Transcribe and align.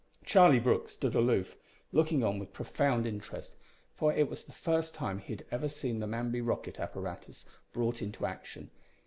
Charlie 0.25 0.57
Brooke 0.59 0.89
stood 0.89 1.13
aloof, 1.13 1.55
looking 1.91 2.23
on 2.23 2.39
with 2.39 2.53
profound 2.53 3.05
interest, 3.05 3.55
for 3.93 4.11
it 4.11 4.27
was 4.31 4.43
the 4.43 4.51
first 4.51 4.95
time 4.95 5.19
he 5.19 5.31
had 5.33 5.45
ever 5.51 5.69
seen 5.69 5.99
the 5.99 6.07
Manby 6.07 6.41
rocket 6.41 6.79
apparatus 6.79 7.45
brought 7.71 8.01
into 8.01 8.25
action. 8.25 8.71